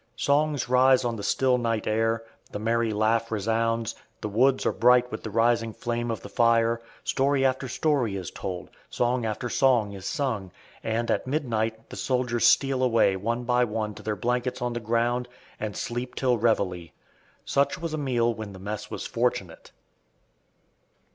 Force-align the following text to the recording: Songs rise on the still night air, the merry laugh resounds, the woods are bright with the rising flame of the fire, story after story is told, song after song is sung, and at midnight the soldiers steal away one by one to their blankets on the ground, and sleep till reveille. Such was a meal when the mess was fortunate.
Songs 0.15 0.67
rise 0.67 1.05
on 1.05 1.15
the 1.15 1.21
still 1.21 1.59
night 1.59 1.85
air, 1.85 2.23
the 2.51 2.57
merry 2.57 2.91
laugh 2.91 3.31
resounds, 3.31 3.93
the 4.21 4.27
woods 4.29 4.65
are 4.65 4.71
bright 4.71 5.11
with 5.11 5.21
the 5.21 5.29
rising 5.29 5.73
flame 5.73 6.09
of 6.09 6.21
the 6.21 6.27
fire, 6.27 6.81
story 7.03 7.45
after 7.45 7.67
story 7.67 8.15
is 8.15 8.31
told, 8.31 8.71
song 8.89 9.27
after 9.27 9.47
song 9.47 9.93
is 9.93 10.07
sung, 10.07 10.49
and 10.83 11.11
at 11.11 11.27
midnight 11.27 11.87
the 11.91 11.95
soldiers 11.95 12.47
steal 12.47 12.81
away 12.81 13.15
one 13.15 13.43
by 13.43 13.63
one 13.63 13.93
to 13.93 14.01
their 14.01 14.15
blankets 14.15 14.59
on 14.59 14.73
the 14.73 14.79
ground, 14.79 15.27
and 15.59 15.77
sleep 15.77 16.15
till 16.15 16.35
reveille. 16.39 16.89
Such 17.45 17.77
was 17.77 17.93
a 17.93 17.97
meal 17.99 18.33
when 18.33 18.53
the 18.53 18.59
mess 18.59 18.89
was 18.89 19.05
fortunate. 19.05 19.71